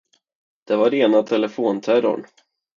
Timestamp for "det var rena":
0.67-1.23